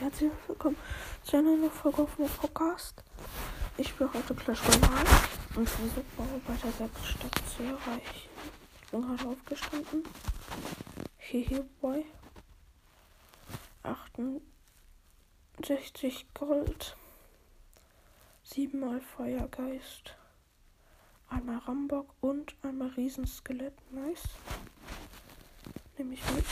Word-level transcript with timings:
herzlich 0.00 0.32
willkommen 0.46 0.76
zu 1.22 1.36
einer 1.36 1.54
neuen 1.54 1.70
Folge 1.70 2.00
auf 2.00 2.16
dem 2.16 2.26
Podcast. 2.26 3.04
Ich 3.76 3.88
spiele 3.88 4.10
heute 4.14 4.34
Clash 4.34 4.62
Royale 4.62 5.10
und 5.56 5.68
versuche 5.68 6.02
bei 6.16 6.54
der 6.54 6.72
sechs 6.72 7.06
Stadt 7.06 7.38
zu 7.54 7.62
erreichen. 7.64 8.30
Ich 8.82 8.90
bin 8.90 9.02
gerade 9.02 9.28
aufgestanden. 9.28 10.04
Hehe 11.18 11.66
Boy. 11.82 12.06
68 13.82 16.32
Gold. 16.32 16.96
Siebenmal 18.42 19.02
Feuergeist. 19.02 20.16
Einmal 21.28 21.58
Rambock 21.58 22.14
und 22.22 22.56
einmal 22.62 22.88
Riesenskelett. 22.88 23.74
Nice. 23.92 24.30
Nehme 25.98 26.14
ich 26.14 26.30
mit. 26.30 26.46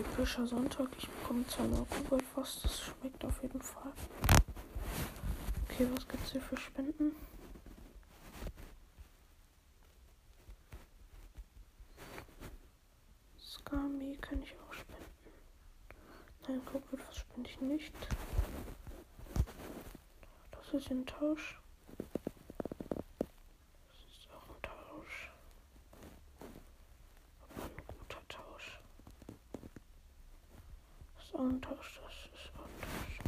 Epischer 0.00 0.46
Sonntag. 0.46 0.88
Ich 0.98 1.08
bekomme 1.08 1.46
zwar 1.46 1.66
nur 1.66 1.86
Kugel 1.88 2.20
fast. 2.34 2.64
Das 2.64 2.80
schmeckt 2.80 3.22
auf 3.24 3.42
jeden 3.42 3.60
Fall. 3.60 3.92
Okay, 5.68 5.86
was 5.94 6.08
gibt's 6.08 6.32
hier 6.32 6.40
für 6.40 6.56
Spenden? 6.56 7.14
Skami 13.38 14.16
kann 14.20 14.42
ich 14.42 14.54
auch 14.54 14.72
spenden. 14.72 15.04
Nein, 16.48 16.62
Kugel, 16.64 16.98
was 17.06 17.16
spende 17.18 17.50
ich 17.50 17.60
nicht. 17.60 17.94
Das 20.52 20.74
ist 20.74 20.90
ein 20.90 21.04
Tausch. 21.04 21.60
Das 23.88 23.96
ist 23.96 24.28
auch 24.34 24.48
ein 24.54 24.62
Tausch. 24.62 25.30
Aber 27.42 27.64
ein 27.64 27.70
guter 27.86 28.28
Tausch. 28.28 28.80
Das 31.16 31.24
ist 31.24 31.34
auch 31.34 31.40
ein 31.40 31.60
Tausch. 31.62 32.00
Das 32.04 32.14
ist 32.40 32.52
auch 32.56 32.64
ein 32.64 32.80
Tausch. 32.80 33.18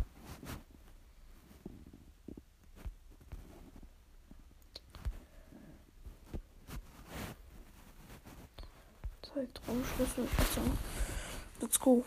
Würde 9.42 10.20
sagen, 10.54 10.78
let's 11.60 11.80
go. 11.80 12.04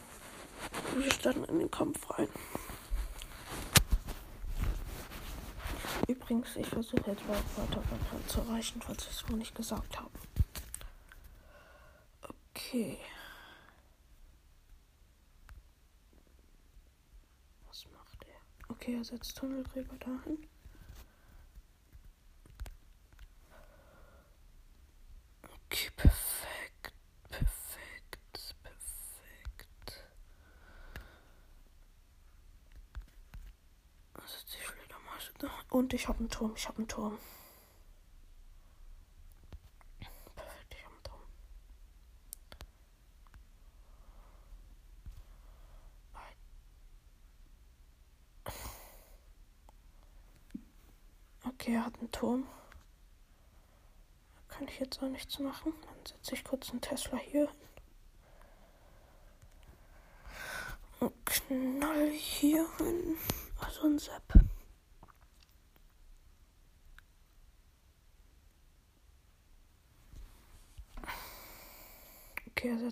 Wir 0.96 1.12
starten 1.12 1.44
in 1.46 1.60
den 1.60 1.70
Kampf 1.70 2.10
rein. 2.12 2.30
Übrigens, 6.08 6.56
ich 6.56 6.68
versuche 6.68 7.04
jetzt 7.12 7.28
bald 7.28 7.44
weiter 7.58 7.84
zu 8.28 8.40
erreichen, 8.40 8.82
falls 8.82 9.04
ich 9.04 9.12
es 9.12 9.28
noch 9.28 9.36
nicht 9.36 9.54
gesagt 9.54 10.00
habe. 10.00 10.12
Okay. 12.54 13.00
Was 17.68 17.86
macht 17.92 18.26
er? 18.30 18.72
Okay, 18.72 18.96
er 18.96 19.04
setzt 19.04 19.36
Tunnelgräber 19.38 19.96
dahin. 19.98 20.48
Okay, 25.66 25.90
perfekt. 25.98 26.94
Perfekt. 27.30 28.18
Perfekt. 28.64 30.04
Da 34.14 34.22
sitzt 34.28 34.54
die 34.54 34.62
Fledermaus 34.64 35.32
da. 35.40 35.50
Und 35.70 35.85
ich 35.96 36.08
habe 36.08 36.20
einen 36.20 36.30
Turm. 36.30 36.54
Ich 36.56 36.68
habe 36.68 36.78
einen 36.78 36.88
Turm. 36.88 37.18
Perfekt, 40.36 40.76
ich 40.78 40.84
habe 40.86 40.94
einen 40.94 41.04
Turm. 41.04 41.22
Okay, 51.48 51.74
er 51.76 51.86
hat 51.86 51.98
einen 52.00 52.12
Turm. 52.12 52.48
Kann 54.50 54.68
ich 54.68 54.80
jetzt 54.80 55.02
auch 55.02 55.08
nichts 55.08 55.40
machen. 55.40 55.74
Dann 55.82 56.06
setze 56.06 56.36
ich 56.36 56.44
kurz 56.44 56.70
einen 56.72 56.82
Tesla 56.82 57.18
hier. 57.18 57.50
Und 61.00 61.26
knall 61.26 62.10
hier 62.10 62.68
hin. 62.78 63.18
Also 63.60 63.88
ein 63.88 64.00
Sepp. 64.00 64.45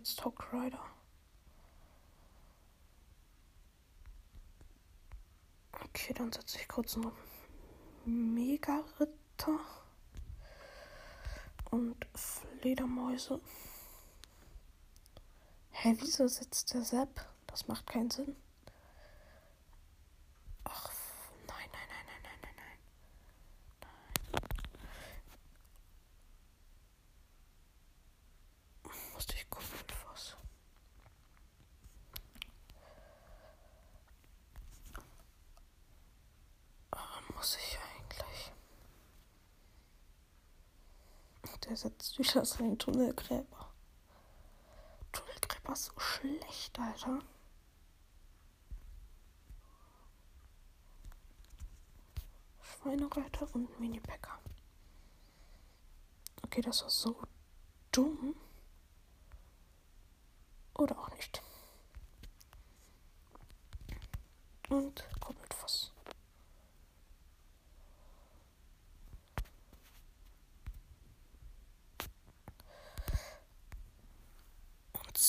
Setzt 0.03 0.25
Hawk 0.25 0.51
Rider. 0.51 0.83
Okay, 5.71 6.13
dann 6.13 6.29
setze 6.33 6.57
ich 6.59 6.67
kurz 6.67 6.97
einen 6.97 8.33
Mega-Ritter 8.33 9.59
und 11.71 12.05
Fledermäuse. 12.15 13.39
Hä, 15.71 15.95
wieso 16.01 16.27
sitzt 16.27 16.73
der 16.73 16.83
Sepp? 16.83 17.25
Das 17.47 17.69
macht 17.69 17.87
keinen 17.87 18.11
Sinn. 18.11 18.35
Ach, 20.65 20.91
nein, 21.47 21.69
nein, 21.71 21.87
nein, 21.87 22.05
nein, 22.05 22.21
nein, 22.23 22.39
nein, 22.41 22.55
nein. 22.57 22.77
Nein. 28.83 29.13
Musste 29.13 29.33
ich 29.35 29.49
gucken, 29.49 29.67
was. 30.11 30.35
Ah, 36.91 37.19
muss 37.35 37.57
ich 37.57 37.77
eigentlich. 37.77 38.51
Der 41.65 41.75
wieder 42.53 42.63
seinen 42.63 42.77
Tunnelgräber. 42.77 43.69
Tunnelgräber 45.11 45.73
ist 45.73 45.85
so 45.85 45.99
schlecht, 45.99 46.79
Alter. 46.79 47.19
Schweinereiter 52.61 53.47
und 53.53 53.79
Mini-Bäcker. 53.79 54.39
Okay, 56.43 56.61
das 56.61 56.81
war 56.83 56.89
so 56.89 57.21
dumm. 57.91 58.35
Oder 60.75 60.97
auch 60.99 61.09
nicht. 61.11 61.41
Und 64.69 65.07
Koppeltfass. 65.19 65.42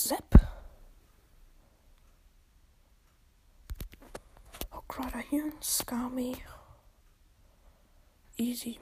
Und 0.05 0.09
Sepp. 0.09 0.39
Hawkrider 4.71 5.19
hier, 5.29 5.51
Skami. 5.63 6.37
Easy. 8.37 8.79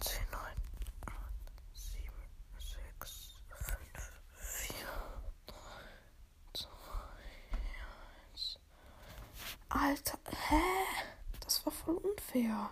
Zehn, 0.00 0.22
neun, 0.30 0.40
acht, 1.06 1.32
sieben, 1.74 2.12
sechs, 2.56 3.34
fünf, 3.50 4.12
vier, 4.36 4.86
zwei, 6.54 6.68
eins. 8.30 8.58
Alter, 9.68 10.18
hä? 10.48 10.62
Das 11.40 11.58
unfair. 12.28 12.70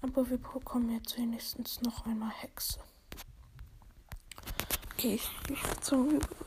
Aber 0.00 0.28
wir 0.28 0.38
bekommen 0.38 0.90
jetzt 0.90 1.16
wenigstens 1.16 1.80
noch 1.82 2.04
einmal 2.06 2.30
Hexe. 2.30 2.80
Okay, 4.94 5.14
ich, 5.14 5.30
ich 5.48 5.60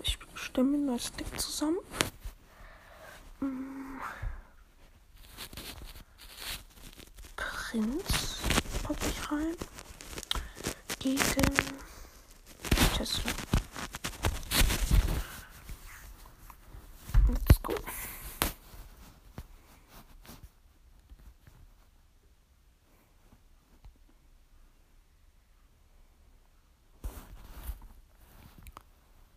ich 0.01 0.17
stimme 0.35 0.77
ein 0.77 0.85
neues 0.85 1.11
Deck 1.13 1.39
zusammen. 1.39 1.79
Mm. 3.39 4.01
Prinz 7.37 8.39
packe 8.83 9.07
ich 9.07 9.31
rein 9.31 9.55
gegen 11.05 11.19
Tesla. 12.97 13.31
Let's 17.29 17.61
go. 17.61 17.75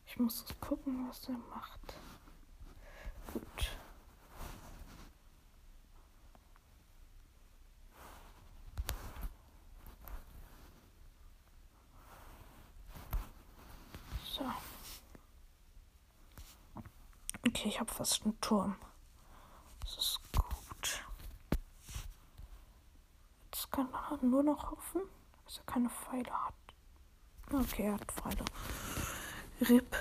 Ich 0.06 0.18
muss 0.18 0.44
gucken, 0.60 1.06
was 1.06 1.28
er 1.28 1.36
macht. 1.54 2.07
Einen 18.28 18.40
Turm. 18.40 18.76
Das 19.80 19.96
ist 19.96 20.20
gut. 20.32 21.04
Jetzt 23.52 23.70
kann 23.72 23.88
er 23.92 24.18
nur 24.24 24.42
noch 24.42 24.70
hoffen, 24.70 25.02
dass 25.44 25.58
er 25.58 25.64
keine 25.64 25.88
Pfeile 25.88 26.30
hat. 26.30 26.54
Okay, 27.52 27.86
er 27.86 27.94
hat 27.94 28.12
Pfeile. 28.12 28.44
RIP. 29.62 29.96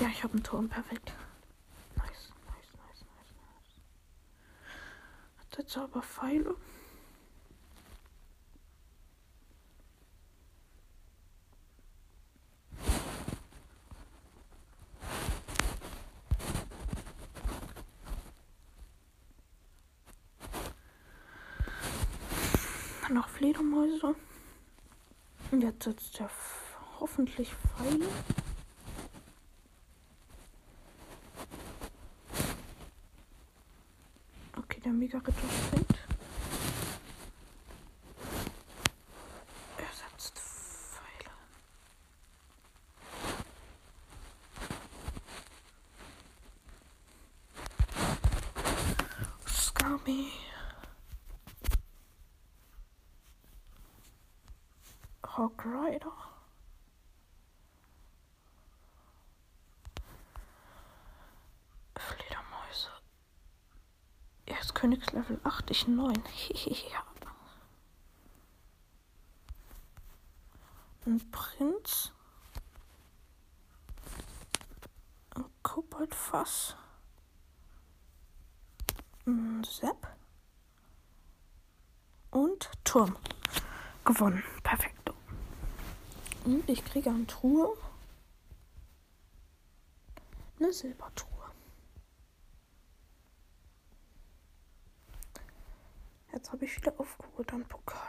Ja, 0.00 0.08
ich 0.08 0.22
habe 0.22 0.34
einen 0.34 0.42
Turm. 0.42 0.68
Perfekt. 0.68 1.12
Nice, 1.96 2.30
nice, 2.46 2.72
nice, 2.72 3.04
nice, 3.04 3.34
nice. 3.34 3.80
Hat 5.70 5.76
jetzt 5.76 5.94
aber 5.94 6.02
Pfeile. 6.02 6.56
Noch 23.10 23.28
Fledermäuse. 23.28 24.14
Und 25.52 25.62
jetzt 25.62 25.84
setzt 25.84 26.20
er 26.20 26.30
hoffentlich 26.98 27.50
Pfeile. 27.54 28.06
Okay, 34.90 34.98
der 34.98 34.98
Mega-Ritter 34.98 35.48
springt. 35.66 35.98
Er 39.78 39.86
setzt 39.92 40.38
Pfeile. 40.38 41.30
Scummy. 49.46 50.32
Hawk 55.24 55.64
Rider. 55.64 56.12
Fledermäuse. 61.96 62.90
Ist 64.90 65.06
Königslevel 65.06 65.40
8, 65.44 65.70
ich 65.70 65.86
9. 65.86 66.14
ja. 66.90 67.04
Ein 71.06 71.30
Prinz. 71.30 72.12
Ein 75.36 75.44
Koboldfass. 75.62 76.74
Ein 79.26 79.62
Sepp. 79.62 80.08
Und 82.32 82.70
Turm. 82.82 83.16
Gewonnen. 84.04 84.42
Perfekt. 84.64 85.12
Und 86.44 86.68
ich 86.68 86.84
kriege 86.84 87.10
eine 87.10 87.26
Truhe. 87.28 87.76
Eine 90.58 90.72
Silbertruhe. 90.72 91.39
Jetzt 96.40 96.52
habe 96.52 96.64
ich 96.64 96.74
wieder 96.74 96.94
aufgeholt 96.96 97.52
an 97.52 97.66
Pokalen. 97.66 98.00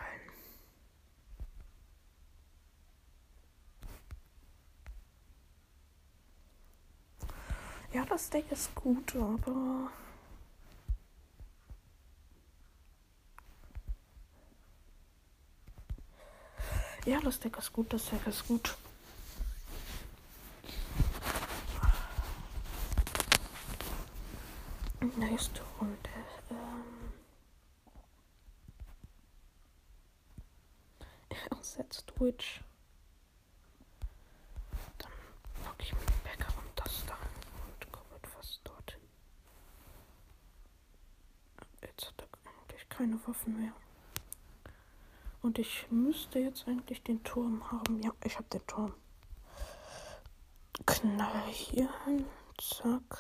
Ja, 7.92 8.06
das 8.06 8.30
Deck 8.30 8.50
ist 8.50 8.74
gut, 8.74 9.18
aber 9.18 9.92
Ja, 17.04 17.20
das 17.20 17.38
Deck 17.38 17.58
ist 17.58 17.74
gut, 17.74 17.92
das 17.92 18.06
Deck 18.06 18.26
ist 18.28 18.48
gut. 18.48 18.78
Nächste 25.18 25.62
Runde. 25.82 25.98
Ähm 26.50 27.12
er 31.78 31.90
setzt 32.22 32.38
Witch. 32.38 32.62
Dann 35.00 35.12
packe 35.64 35.84
ich 35.84 35.94
mir 35.94 36.06
den 36.06 36.24
Bäcker 36.24 36.54
und 36.58 36.72
das 36.76 37.06
da 37.06 37.16
und 37.16 37.92
komme 37.92 38.16
etwas 38.16 38.60
dorthin. 38.64 39.02
Jetzt 41.82 42.08
hat 42.08 42.22
er 42.22 42.52
eigentlich 42.52 42.90
keine 42.90 43.28
Waffen 43.28 43.60
mehr. 43.60 43.74
Und 45.42 45.58
ich 45.58 45.88
müsste 45.90 46.40
jetzt 46.40 46.68
eigentlich 46.68 47.02
den 47.02 47.24
Turm 47.24 47.72
haben. 47.72 48.02
Ja, 48.04 48.12
ich 48.24 48.38
habe 48.38 48.48
den 48.50 48.66
Turm. 48.68 48.94
Knall 50.86 51.48
hier 51.48 51.90
hin. 52.06 52.26
Zack. 52.60 53.18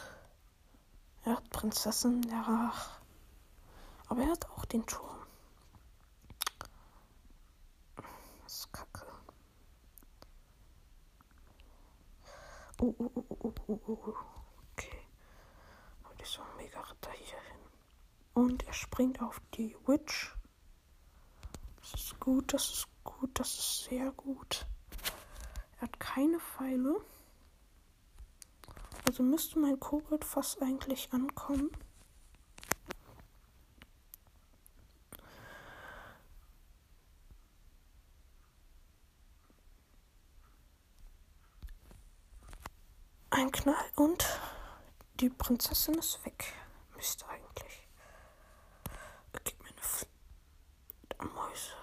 Er 1.23 1.37
hat 1.37 1.49
Prinzessin. 1.49 2.21
Ja. 2.29 2.73
Aber 4.07 4.21
er 4.21 4.31
hat 4.31 4.49
auch 4.51 4.65
den 4.65 4.85
Turm. 4.85 5.17
Das 8.43 8.59
ist 8.59 8.73
Oh, 12.83 12.95
oh, 12.97 13.11
oh, 13.15 13.53
oh, 13.67 13.79
oh, 13.87 13.99
oh. 14.07 14.15
Okay. 14.71 15.01
Hol 16.03 16.15
ich 16.19 16.27
so 16.27 16.41
einen 16.41 16.57
Mega-Ritter 16.57 17.11
hier 17.11 17.39
hin. 17.39 17.61
Und 18.33 18.65
er 18.65 18.73
springt 18.73 19.21
auf 19.21 19.39
die 19.53 19.75
Witch. 19.85 20.35
Das 21.79 21.93
ist 21.93 22.19
gut, 22.19 22.51
das 22.53 22.69
ist 22.71 22.87
gut, 23.03 23.29
das 23.35 23.49
ist 23.53 23.83
sehr 23.83 24.11
gut. 24.13 24.65
Er 25.75 25.81
hat 25.83 25.99
keine 25.99 26.39
Pfeile. 26.39 26.99
Also 29.05 29.21
müsste 29.21 29.59
mein 29.59 29.79
Kobold 29.79 30.25
fast 30.25 30.59
eigentlich 30.63 31.13
ankommen. 31.13 31.69
Ein 43.33 43.49
Knall 43.51 43.90
und 44.01 44.25
die 45.19 45.29
Prinzessin 45.29 45.93
ist 45.95 46.25
weg. 46.25 46.53
Müsste 46.95 47.27
eigentlich. 47.27 47.87
Gib 49.43 49.61
mir 49.61 49.69
eine 51.19 51.29
Mäuse. 51.31 51.73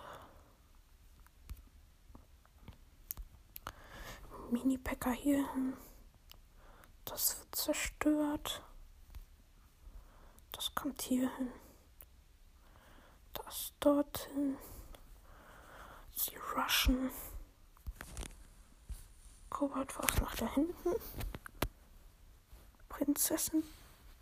Mini-Packer 4.50 5.12
hier 5.12 5.52
hin. 5.52 5.76
Das 7.04 7.38
wird 7.38 7.54
zerstört. 7.54 8.62
Das 10.52 10.74
kommt 10.74 11.00
hier 11.02 11.30
hin. 11.36 11.52
Das 13.34 13.72
dorthin. 13.78 14.56
Sie 16.16 16.36
rushen. 16.56 17.10
Kobalt 19.50 19.96
was 19.98 20.20
nach 20.20 20.34
da 20.34 20.52
hinten. 20.54 20.94
Prinzessin 22.98 23.62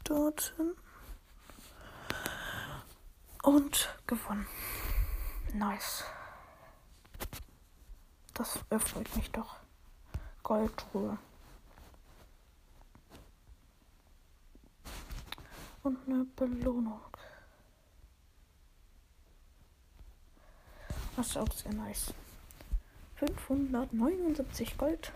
dorthin. 0.05 0.75
Und 3.43 3.89
gewonnen. 4.07 4.47
Nice. 5.55 6.05
Das 8.35 8.59
erfreut 8.69 9.17
mich 9.17 9.31
doch. 9.31 9.57
Goldtruhe. 10.43 11.17
Und 15.83 15.99
eine 16.07 16.25
Belohnung. 16.37 17.01
Das 21.17 21.29
ist 21.29 21.39
auch 21.39 21.53
sehr 21.53 21.73
nice. 21.73 22.13
579 23.15 24.77
Gold. 24.77 25.13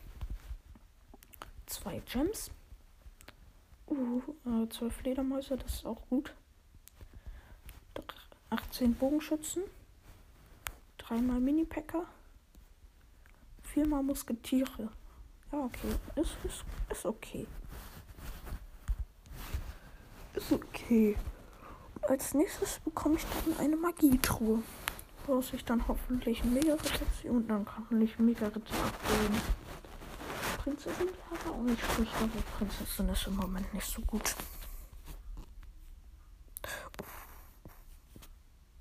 Zwei 1.66 1.98
Gems. 1.98 2.50
Uh, 3.90 4.22
äh, 4.46 4.68
12 4.68 4.94
Fledermäuse, 4.94 5.56
das 5.56 5.74
ist 5.74 5.86
auch 5.86 6.00
gut. 6.08 6.32
18 8.50 8.94
Bogenschützen. 8.94 9.62
Dreimal 10.98 11.40
Mini-Packer. 11.40 12.04
Viermal 13.62 14.02
Musketiere. 14.02 14.90
Ja, 15.52 15.58
okay. 15.64 15.94
Ist, 16.16 16.36
ist, 16.44 16.64
ist 16.90 17.06
okay. 17.06 17.46
Ist 20.34 20.52
okay. 20.52 21.16
Als 22.02 22.34
nächstes 22.34 22.80
bekomme 22.80 23.16
ich 23.16 23.24
dann 23.24 23.58
eine 23.58 23.76
Magietruhe. 23.76 24.62
Woraus 25.26 25.52
ich 25.52 25.64
dann 25.64 25.86
hoffentlich 25.86 26.42
und 26.42 27.48
dann 27.48 27.64
kann 27.64 28.02
ich 28.02 28.18
Mega-Ritter 28.18 28.74
abholen. 28.74 29.40
Prinzessin 30.62 31.08
wäre 31.08 31.54
auch 31.54 31.62
nicht 31.62 31.80
schlecht, 31.80 32.14
aber 32.16 32.42
Prinzessin 32.58 33.08
ist 33.08 33.26
im 33.26 33.36
Moment 33.36 33.72
nicht 33.72 33.86
so 33.86 34.02
gut. 34.02 34.34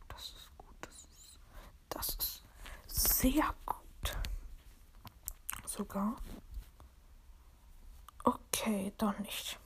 Das 0.09 0.23
ist 0.23 0.49
gut. 0.57 0.75
Das 0.81 0.95
ist, 0.95 1.39
das 1.87 2.97
ist 2.97 3.19
sehr 3.19 3.55
gut. 3.65 4.17
Sogar. 5.65 6.17
Okay, 8.25 8.91
doch 8.97 9.17
nicht. 9.19 9.57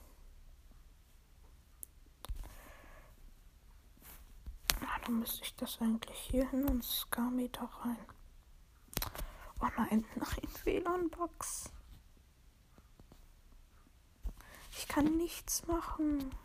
Na, 4.81 4.99
dann 5.03 5.19
müsste 5.19 5.41
ich 5.41 5.55
das 5.55 5.81
eigentlich 5.81 6.19
hier 6.29 6.47
hin 6.51 6.69
und 6.69 6.83
Skameter 6.83 7.67
rein. 7.81 8.05
Oh 9.59 9.67
nein, 9.77 10.05
nein, 10.15 10.49
WLAN-Box. 10.63 11.72
Ich 14.83 14.89
kann 14.89 15.15
nichts 15.15 15.65
machen. 15.65 16.35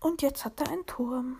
Und 0.00 0.22
jetzt 0.22 0.44
hat 0.44 0.60
er 0.60 0.68
einen 0.68 0.84
Turm. 0.84 1.38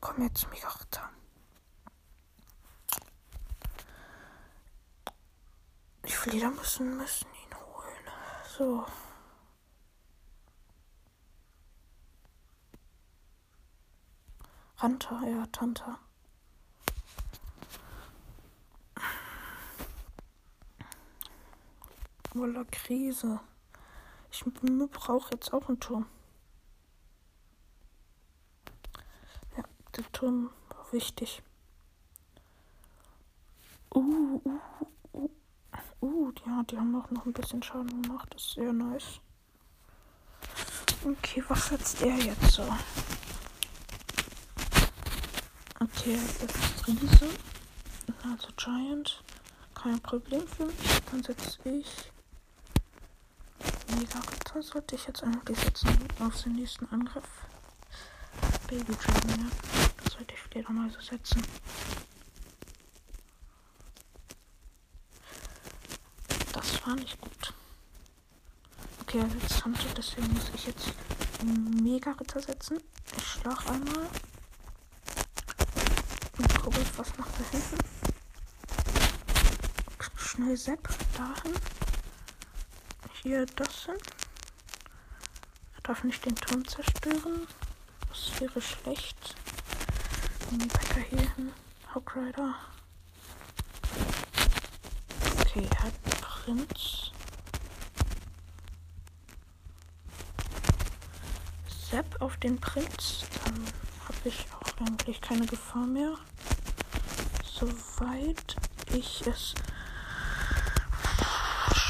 Komm 0.00 0.22
jetzt, 0.22 0.48
Migarta. 0.50 1.10
Die 6.06 6.12
Flieder 6.12 6.50
müssen, 6.50 6.98
müssen 6.98 7.26
ihn 7.26 7.56
holen. 7.58 8.10
So. 8.56 8.86
Ranta, 14.76 15.22
ja, 15.26 15.46
Tanta. 15.46 15.98
Voller 22.36 22.66
Krise. 22.66 23.40
Ich 24.30 24.44
brauche 24.92 25.30
jetzt 25.32 25.54
auch 25.54 25.68
einen 25.68 25.80
Turm. 25.80 26.06
Ja, 29.56 29.64
der 29.96 30.12
Turm 30.12 30.50
war 30.68 30.92
wichtig. 30.92 31.42
Uh, 33.94 34.40
uh, 34.44 34.60
uh. 35.14 35.30
Uh, 36.02 36.32
ja, 36.46 36.62
die 36.64 36.76
haben 36.76 36.94
auch 36.94 37.10
noch 37.10 37.24
ein 37.24 37.32
bisschen 37.32 37.62
Schaden 37.62 38.02
gemacht. 38.02 38.28
Das 38.34 38.42
ist 38.42 38.52
sehr 38.52 38.72
nice. 38.72 39.20
Okay, 41.04 41.42
was 41.48 41.68
setzt 41.68 42.02
er 42.02 42.16
jetzt 42.16 42.50
so? 42.50 42.64
Okay, 45.80 46.16
ist 46.16 46.86
Riese. 46.86 47.30
Also 48.22 48.48
Giant. 48.56 49.22
Kein 49.74 50.00
Problem 50.00 50.46
für 50.46 50.66
mich. 50.66 51.00
Dann 51.10 51.22
setze 51.22 51.58
ich 51.64 52.12
Mega-Ritter 53.98 54.62
sollte 54.62 54.94
ich 54.94 55.06
jetzt 55.06 55.22
eigentlich 55.22 55.58
setzen 55.58 55.88
auf 56.20 56.42
den 56.42 56.52
nächsten 56.52 56.86
Angriff. 56.90 57.24
Baby 58.68 58.94
Dragon, 58.94 59.30
ja. 59.30 59.46
Da 60.04 60.10
sollte 60.10 60.34
ich 60.34 60.40
Fledermäuse 60.40 61.00
setzen. 61.00 61.42
Das 66.52 66.86
war 66.86 66.94
nicht 66.96 67.18
gut. 67.20 67.54
Okay, 69.00 69.20
er 69.20 69.30
setzt 69.30 69.60
Tante, 69.60 69.86
deswegen 69.96 70.30
muss 70.34 70.50
ich 70.54 70.66
jetzt 70.66 70.92
Mega-Ritter 71.82 72.40
setzen. 72.40 72.82
Ich 73.16 73.24
schlag 73.24 73.66
einmal. 73.66 74.10
Und 76.36 76.62
gucke, 76.62 76.80
was 76.98 77.16
macht 77.16 77.32
er 77.40 77.50
hinten. 77.50 77.78
Schnell 80.18 80.56
Sepp 80.56 80.86
dahin 81.16 81.54
hier 83.26 83.46
das 83.56 83.86
hin. 83.86 83.96
Er 85.74 85.82
darf 85.82 86.04
nicht 86.04 86.24
den 86.24 86.36
Turm 86.36 86.66
zerstören. 86.66 87.48
Das 88.08 88.40
wäre 88.40 88.60
schlecht. 88.60 89.34
Die 90.52 90.58
Bäcker 90.58 91.00
hier 91.10 91.34
hin. 91.34 91.52
Hawkrider. 91.92 92.54
Okay, 95.40 95.68
er 95.68 95.82
hat 95.82 96.02
Prinz. 96.04 97.10
Sepp 101.90 102.20
auf 102.20 102.36
den 102.36 102.60
Prinz. 102.60 103.24
Dann 103.44 103.66
habe 104.04 104.28
ich 104.28 104.46
auch 104.52 104.86
eigentlich 104.86 105.20
keine 105.20 105.46
Gefahr 105.46 105.86
mehr. 105.86 106.14
Soweit 107.44 108.54
ich 108.92 109.26
es 109.26 109.54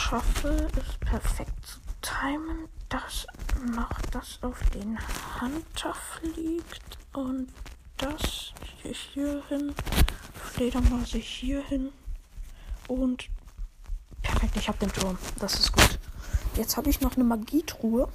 schaffe, 0.08 0.68
ist 0.78 1.00
perfekt 1.00 1.66
zu 1.66 1.80
timen, 2.00 2.68
dass 2.88 3.26
noch 3.74 4.00
das 4.12 4.38
auf 4.42 4.56
den 4.70 4.96
Hunter 5.40 5.94
fliegt 5.94 6.96
und 7.12 7.48
das 7.96 8.52
hier 8.84 9.42
hin, 9.48 9.74
Fledermaus 10.34 11.08
hier 11.08 11.60
hin 11.64 11.92
und 12.86 13.28
perfekt, 14.22 14.54
ich 14.54 14.68
habe 14.68 14.78
den 14.78 14.92
Turm. 14.92 15.18
Das 15.40 15.58
ist 15.58 15.72
gut. 15.72 15.98
Jetzt 16.54 16.76
habe 16.76 16.88
ich 16.88 17.00
noch 17.00 17.16
eine 17.16 17.24
Magietruhe. 17.24 18.08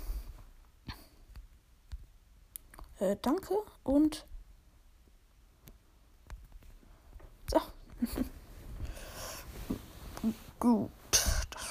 Äh, 3.00 3.18
danke 3.22 3.56
und 3.84 4.26
so. 7.52 7.60
gut 10.60 10.90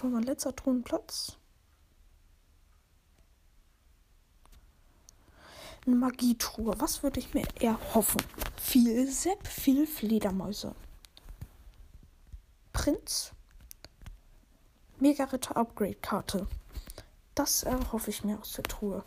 schon 0.00 0.12
mein 0.12 0.22
letzter 0.22 0.56
Thronplatz. 0.56 1.36
Eine 5.86 5.96
Magietruhe. 5.96 6.74
Was 6.78 7.02
würde 7.02 7.20
ich 7.20 7.34
mir 7.34 7.46
erhoffen? 7.60 8.22
Viel 8.56 9.10
Sepp, 9.10 9.46
viel 9.46 9.86
Fledermäuse. 9.86 10.74
Prinz. 12.72 13.32
Mega-Ritter 14.98 15.56
Upgrade-Karte. 15.58 16.46
Das 17.34 17.62
erhoffe 17.62 18.08
ich 18.08 18.24
mir 18.24 18.38
aus 18.40 18.52
der 18.54 18.64
Truhe. 18.64 19.04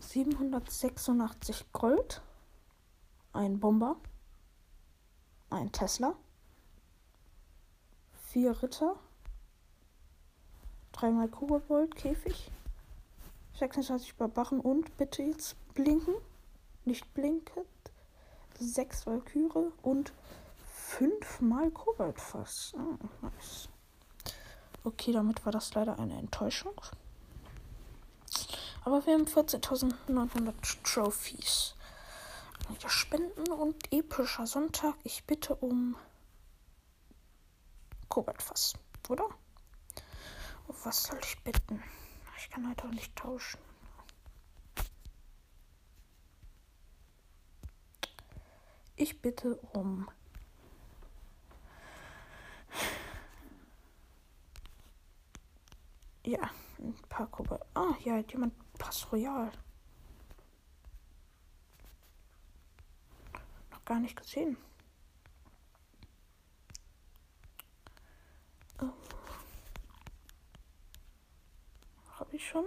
786 0.00 1.72
Gold. 1.72 2.20
Ein 3.32 3.58
Bomber. 3.58 3.96
Ein 5.48 5.72
Tesla 5.72 6.14
vier 8.32 8.62
Ritter, 8.62 8.94
dreimal 10.92 11.28
Kobold, 11.28 11.96
Käfig, 11.96 12.50
26 13.58 14.14
Barbachen 14.14 14.60
und 14.60 14.96
bitte 14.96 15.22
jetzt 15.22 15.56
blinken, 15.74 16.14
nicht 16.84 17.12
blinkend, 17.12 17.66
sechs 18.58 19.04
Valkyrie 19.06 19.72
und 19.82 20.12
fünfmal 20.72 21.72
Koboldfass. 21.72 22.72
Ah, 22.76 22.98
nice. 23.22 23.68
Okay, 24.84 25.12
damit 25.12 25.44
war 25.44 25.52
das 25.52 25.74
leider 25.74 25.98
eine 25.98 26.16
Enttäuschung. 26.16 26.80
Aber 28.84 29.04
wir 29.06 29.14
haben 29.14 29.24
14.900 29.24 30.54
Trophies. 30.84 31.74
Spenden 32.86 33.50
und 33.50 33.92
epischer 33.92 34.46
Sonntag. 34.46 34.94
Ich 35.02 35.24
bitte 35.24 35.56
um 35.56 35.96
Kobaltfass, 38.10 38.74
oder? 39.08 39.26
Was 40.84 41.04
soll 41.04 41.18
ich 41.22 41.42
bitten? 41.42 41.82
Ich 42.36 42.50
kann 42.50 42.68
halt 42.68 42.84
auch 42.84 42.90
nicht 42.90 43.16
tauschen. 43.16 43.58
Ich 48.96 49.22
bitte 49.22 49.56
um 49.72 50.10
Ja, 56.24 56.50
ein 56.78 56.94
paar 57.08 57.26
Kobalt. 57.28 57.62
Ah, 57.74 57.94
ja, 58.04 58.16
hat 58.16 58.30
jemand 58.32 58.52
Pass 58.78 59.10
Royal. 59.10 59.50
Noch 63.70 63.84
gar 63.84 63.98
nicht 64.00 64.16
gesehen. 64.16 64.56
Ich 72.40 72.48
schon. 72.48 72.64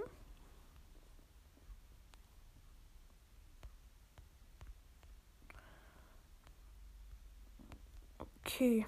Okay. 8.44 8.86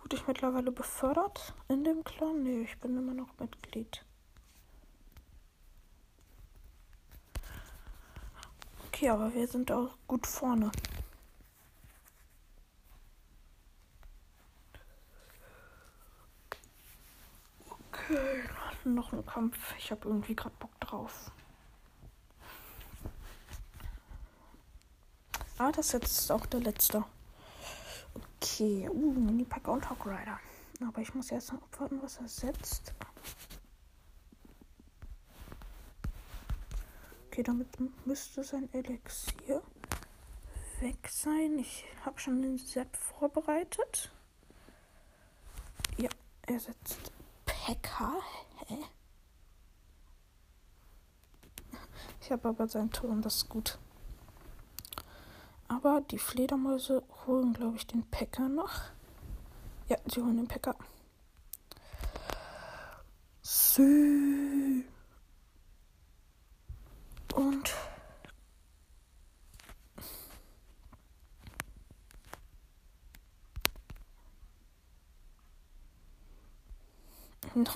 Wurde 0.00 0.16
ich 0.16 0.26
mittlerweile 0.26 0.72
befördert 0.72 1.54
in 1.68 1.84
dem 1.84 2.02
Clan? 2.02 2.42
Nee, 2.42 2.62
ich 2.62 2.78
bin 2.78 2.96
immer 2.96 3.14
noch 3.14 3.28
Mitglied. 3.38 4.04
Okay, 8.86 9.08
aber 9.10 9.32
wir 9.34 9.46
sind 9.46 9.70
auch 9.70 9.96
gut 10.06 10.26
vorne. 10.26 10.70
Okay, 17.68 18.42
noch 18.94 19.12
ein 19.12 19.24
Kampf. 19.26 19.74
Ich 19.78 19.90
habe 19.90 20.08
irgendwie 20.08 20.34
gerade 20.34 20.54
Bock 20.58 20.78
drauf. 20.80 21.30
Ah, 25.58 25.70
das 25.72 25.92
jetzt 25.92 26.18
ist 26.18 26.32
auch 26.32 26.46
der 26.46 26.60
letzte. 26.60 27.04
Okay, 28.14 28.88
uh, 28.90 29.12
Mini-Pack 29.12 29.68
und 29.68 29.88
Hog 29.88 30.06
Rider. 30.06 30.38
Aber 30.86 31.00
ich 31.00 31.14
muss 31.14 31.30
erst 31.30 31.52
noch 31.52 31.62
abwarten, 31.62 32.02
was 32.02 32.18
er 32.18 32.28
setzt. 32.28 32.92
Okay, 37.28 37.42
damit 37.42 37.68
müsste 38.04 38.42
sein 38.42 38.68
Elixier 38.72 39.62
weg 40.80 41.08
sein. 41.08 41.58
Ich 41.58 41.84
habe 42.04 42.18
schon 42.18 42.42
den 42.42 42.58
Sepp 42.58 42.96
vorbereitet. 42.96 44.10
Ja, 45.96 46.10
er 46.46 46.60
setzt 46.60 47.12
Pekka. 47.46 48.14
Hä? 48.66 48.78
Ich 52.20 52.30
habe 52.30 52.48
aber 52.48 52.68
seinen 52.68 52.90
Turm, 52.90 53.20
das 53.22 53.36
ist 53.36 53.48
gut. 53.48 53.78
Aber 55.68 56.00
die 56.02 56.18
Fledermäuse 56.18 57.02
holen, 57.26 57.52
glaube 57.52 57.76
ich, 57.76 57.86
den 57.86 58.08
Packer 58.10 58.48
noch. 58.48 58.82
Ja, 59.88 59.96
sie 60.06 60.20
holen 60.20 60.36
den 60.36 60.48
Packer. 60.48 60.76
Sü. 63.42 64.84
Und 67.34 67.74
Nein. 77.54 77.66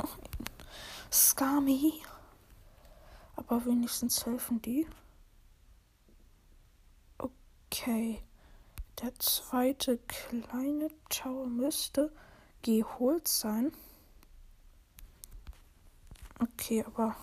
Skami. 1.10 2.02
Aber 3.36 3.64
wenigstens 3.64 4.24
helfen 4.26 4.62
die. 4.62 4.86
Okay. 7.18 8.22
Der 9.02 9.14
zweite 9.18 9.98
kleine 9.98 10.88
Tower 11.10 11.46
müsste 11.46 12.10
geholt 12.62 13.28
sein. 13.28 13.70
Okay, 16.38 16.82
aber 16.86 17.14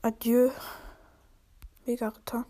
adieu, 0.00 0.50
Mega-Ritter. 1.84 2.46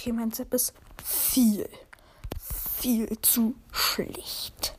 Okay, 0.00 0.12
mein 0.12 0.32
Zip 0.32 0.54
ist 0.54 0.72
viel, 1.04 1.68
viel 2.78 3.20
zu 3.20 3.54
schlicht. 3.70 4.78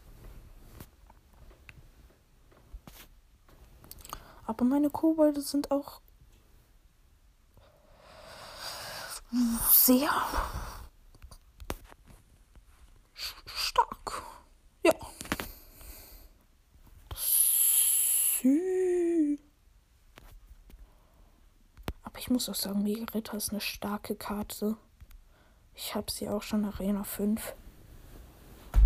Aber 4.48 4.66
meine 4.66 4.90
Kobolde 4.90 5.42
sind 5.42 5.70
auch 5.70 6.02
sehr 9.70 10.10
stark. 13.46 14.24
Ja. 14.82 14.96
Sü. 17.14 19.38
Aber 22.02 22.18
ich 22.18 22.32
muss 22.32 22.50
auch 22.50 22.56
sagen, 22.56 22.82
Mega 22.82 23.06
Ritter 23.14 23.38
ist 23.38 23.52
eine 23.52 23.62
starke 23.62 24.16
Karte. 24.16 24.78
Ich 25.84 25.96
habe 25.96 26.12
sie 26.12 26.30
auch 26.30 26.44
schon 26.44 26.63
Arena 26.63 27.04
5. 27.04 27.56
Nein, 28.72 28.82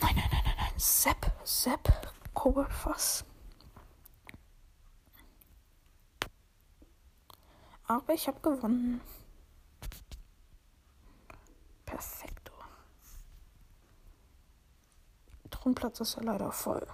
nein, 0.00 0.14
nein, 0.16 0.28
nein, 0.30 0.54
nein. 0.58 0.72
Sepp, 0.76 1.32
Sepp, 1.44 2.12
Koboldfass. 2.34 3.24
Aber 7.86 8.12
ich 8.12 8.28
habe 8.28 8.38
gewonnen. 8.40 9.00
Perfekto. 11.86 12.52
Thronplatz 15.50 16.00
ist 16.00 16.16
ja 16.16 16.22
leider 16.22 16.52
voll. 16.52 16.86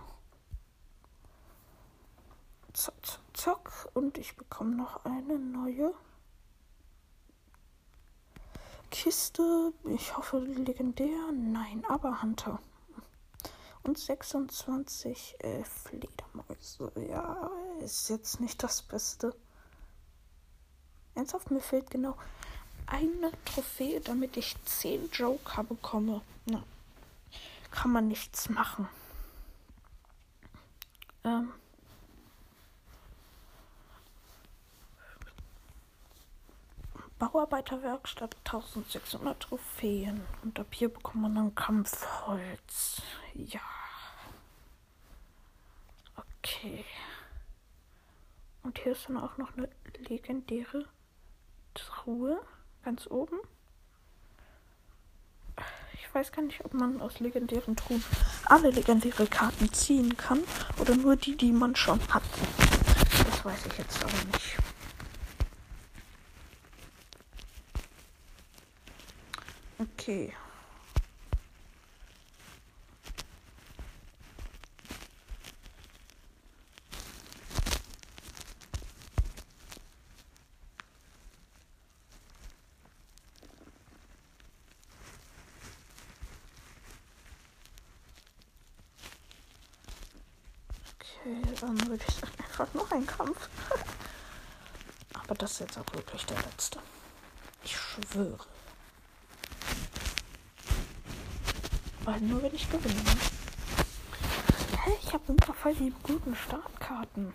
Zack, 2.74 2.94
zack, 3.04 3.20
zack. 3.34 3.88
Und 3.94 4.18
ich 4.18 4.36
bekomme 4.36 4.76
noch 4.76 5.04
eine 5.04 5.36
neue. 5.36 5.92
Kiste. 8.90 9.72
Ich 9.84 10.16
hoffe 10.16 10.38
legendär. 10.38 11.32
Nein, 11.32 11.84
aber 11.88 12.22
Hunter. 12.22 12.58
Und 13.82 13.98
26 13.98 15.36
äh, 15.38 15.64
Fledermäuse. 15.64 16.92
Ja, 17.08 17.50
ist 17.80 18.10
jetzt 18.10 18.40
nicht 18.40 18.62
das 18.62 18.82
Beste. 18.82 19.34
Ernsthaft, 21.14 21.50
mir 21.50 21.60
fehlt 21.60 21.90
genau 21.90 22.16
eine 22.86 23.30
Trophäe, 23.44 24.00
damit 24.00 24.36
ich 24.36 24.56
10 24.64 25.10
Joker 25.12 25.64
bekomme. 25.64 26.20
Na, 26.46 26.62
kann 27.70 27.92
man 27.92 28.08
nichts 28.08 28.48
machen. 28.48 28.88
Ähm. 31.24 31.52
Bauarbeiterwerkstatt 37.20 38.34
1600 38.46 39.38
Trophäen. 39.38 40.22
Und 40.42 40.58
ab 40.58 40.68
hier 40.70 40.88
bekommt 40.88 41.22
man 41.22 41.34
dann 41.34 41.54
Kampfholz. 41.54 43.02
Ja. 43.34 43.60
Okay. 46.16 46.84
Und 48.62 48.78
hier 48.78 48.92
ist 48.92 49.06
dann 49.08 49.18
auch 49.18 49.36
noch 49.36 49.54
eine 49.56 49.68
legendäre 50.08 50.86
Truhe. 51.74 52.40
Ganz 52.82 53.06
oben. 53.06 53.38
Ich 55.92 56.14
weiß 56.14 56.32
gar 56.32 56.42
nicht, 56.42 56.64
ob 56.64 56.72
man 56.72 57.02
aus 57.02 57.20
legendären 57.20 57.76
Truhen 57.76 58.02
alle 58.46 58.70
legendäre 58.70 59.26
Karten 59.26 59.70
ziehen 59.74 60.16
kann. 60.16 60.42
Oder 60.78 60.96
nur 60.96 61.16
die, 61.16 61.36
die 61.36 61.52
man 61.52 61.76
schon 61.76 62.00
hat. 62.08 62.22
Das 63.26 63.44
weiß 63.44 63.66
ich 63.66 63.78
jetzt 63.78 64.02
aber 64.02 64.24
nicht. 64.32 64.69
Okay. 69.80 70.30
Okay, 91.00 91.42
dann 91.58 91.88
würde 91.88 92.04
ich 92.06 92.14
sagen, 92.14 92.32
einfach 92.38 92.74
noch 92.74 92.90
ein 92.92 93.06
Kampf. 93.06 93.48
Aber 95.14 95.34
das 95.36 95.52
ist 95.52 95.60
jetzt 95.60 95.78
auch 95.78 95.94
wirklich 95.94 96.26
der 96.26 96.36
letzte. 96.42 96.80
Ich 97.64 97.74
schwöre. 97.74 98.46
Weil 102.10 102.20
nur 102.22 102.42
wenn 102.42 102.52
ich 102.52 102.68
gewinne. 102.68 103.00
Hä, 104.84 104.90
ich 105.00 105.12
habe 105.12 105.32
immer 105.32 105.54
voll 105.54 105.74
die 105.76 105.94
guten 106.02 106.34
Startkarten. 106.34 107.32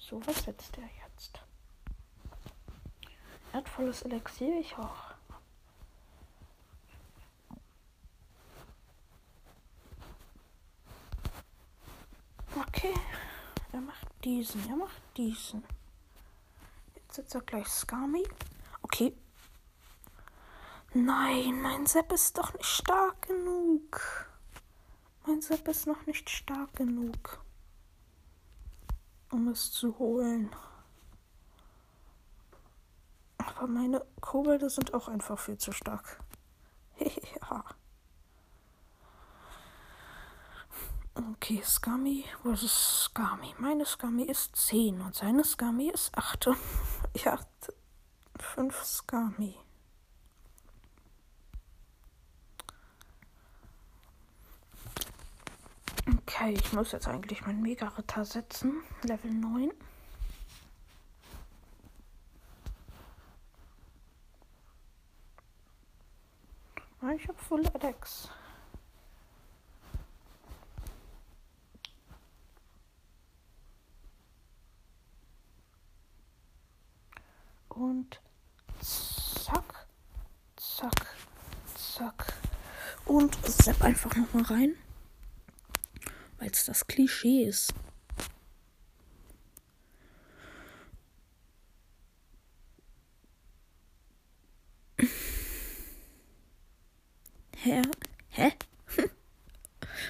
So, 0.00 0.20
was 0.26 0.42
setzt 0.42 0.76
der 0.76 0.88
jetzt? 1.04 1.38
Wertvolles 3.52 4.02
Elixier, 4.02 4.58
ich 4.58 4.76
auch. 4.76 5.14
Okay, 12.56 12.94
er 13.70 13.80
macht 13.80 14.08
diesen, 14.24 14.68
er 14.68 14.76
macht 14.76 15.02
diesen. 15.16 15.62
Fortsetzer 17.16 17.40
gleich 17.40 17.66
Skami. 17.68 18.24
Okay. 18.82 19.14
Nein, 20.96 21.60
mein 21.60 21.84
Sepp 21.84 22.10
ist 22.10 22.38
doch 22.38 22.54
nicht 22.54 22.64
stark 22.64 23.20
genug. 23.28 24.30
Mein 25.26 25.42
Sepp 25.42 25.68
ist 25.68 25.86
noch 25.86 26.06
nicht 26.06 26.30
stark 26.30 26.74
genug, 26.74 27.44
um 29.30 29.48
es 29.48 29.70
zu 29.72 29.98
holen. 29.98 30.48
Aber 33.36 33.66
meine 33.66 34.06
Kobolde 34.22 34.70
sind 34.70 34.94
auch 34.94 35.08
einfach 35.08 35.38
viel 35.38 35.58
zu 35.58 35.70
stark. 35.72 36.18
ja. 36.98 37.64
Okay, 41.14 41.62
Scummy 41.62 42.24
versus 42.40 43.04
Scummy. 43.04 43.54
Meine 43.58 43.84
Scummy 43.84 44.22
ist 44.22 44.56
10 44.56 45.02
und 45.02 45.14
seine 45.14 45.44
Scummy 45.44 45.90
ist 45.90 46.16
8. 46.16 46.48
ja, 47.22 47.38
5 48.38 48.82
Scummy. 48.82 49.56
Okay, 56.08 56.52
ich 56.52 56.72
muss 56.72 56.92
jetzt 56.92 57.08
eigentlich 57.08 57.44
meinen 57.46 57.62
Mega-Ritter 57.62 58.24
setzen. 58.24 58.82
Level 59.02 59.32
9. 59.32 59.72
Ich 67.14 67.28
habe 67.28 67.38
Full 67.38 67.66
Attacks. 67.68 68.28
Und 77.68 78.20
zack, 78.80 79.86
zack, 80.56 81.06
zack. 81.74 82.32
Und 83.04 83.34
sepp 83.44 83.82
einfach 83.82 84.14
nochmal 84.16 84.44
rein. 84.44 84.76
Das 86.66 86.84
Klischee 86.84 87.44
ist. 87.44 87.72
Hä? 97.56 97.82
Hä? 98.30 98.52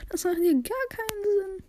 Das 0.08 0.24
macht 0.24 0.36
hier 0.38 0.54
gar 0.54 0.86
keinen 0.88 1.24
Sinn. 1.24 1.66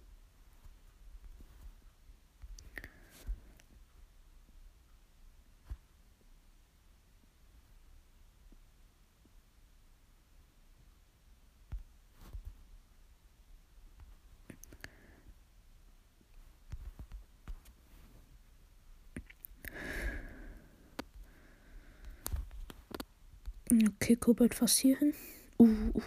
Okay, 23.70 24.16
Kobalt 24.16 24.56
fast 24.56 24.78
hier 24.78 24.98
hin. 24.98 25.14
Uh, 25.60 25.66
uh, 25.66 25.98
uh, 25.98 26.02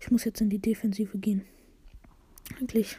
ich 0.00 0.10
muss 0.10 0.24
jetzt 0.24 0.40
in 0.40 0.50
die 0.50 0.58
Defensive 0.58 1.16
gehen. 1.18 1.44
Eigentlich. 2.58 2.98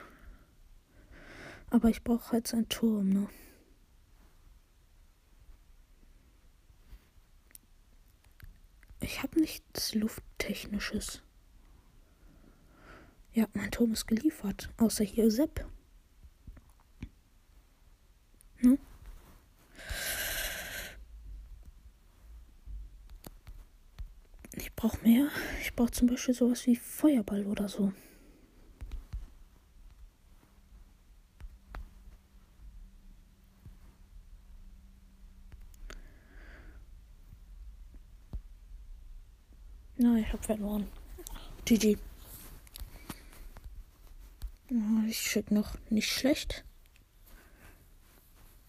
Aber 1.70 1.90
ich 1.90 2.04
brauche 2.04 2.32
halt 2.32 2.48
seinen 2.48 2.70
Turm, 2.70 3.10
ne? 3.10 3.28
Ich 9.02 9.22
habe 9.24 9.40
nichts 9.40 9.96
Lufttechnisches. 9.96 11.22
Ja, 13.34 13.48
mein 13.54 13.72
Turm 13.72 13.94
ist 13.94 14.08
geliefert. 14.08 14.70
Außer 14.78 15.04
hier 15.04 15.30
Sepp. 15.32 15.66
Hm? 18.58 18.78
Ich 24.56 24.69
brauche 24.80 24.98
mehr. 25.06 25.28
Ich 25.62 25.76
brauche 25.76 25.92
zum 25.92 26.08
Beispiel 26.08 26.34
sowas 26.34 26.66
wie 26.66 26.78
Feuerball 26.78 27.46
oder 27.46 27.68
so. 27.68 27.92
Na, 39.98 40.16
ich 40.16 40.32
habe 40.32 40.42
verloren. 40.42 40.88
GG. 41.66 41.98
Ich 45.10 45.20
schicke 45.20 45.54
noch 45.54 45.76
nicht 45.90 46.10
schlecht. 46.10 46.64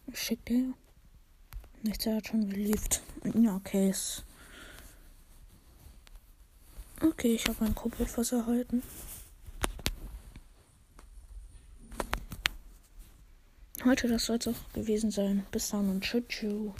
Ich 0.09 0.21
schicke 0.21 0.43
dir. 0.43 0.75
Nichts, 1.85 2.05
er 2.05 2.17
hat 2.17 2.27
schon 2.27 2.51
geliefert. 2.51 3.01
Ja, 3.33 3.55
okay. 3.55 3.91
Ist 3.91 4.25
okay, 7.03 7.35
ich 7.35 7.47
habe 7.47 7.57
mein 7.61 7.75
Kuppelfass 7.75 8.33
erhalten. 8.33 8.83
Heute, 13.85 14.09
das 14.09 14.27
soll 14.27 14.37
es 14.37 14.49
auch 14.49 14.73
gewesen 14.75 15.11
sein. 15.11 15.47
Bis 15.51 15.71
dann 15.71 15.89
und 15.89 16.03
tschüss. 16.03 16.73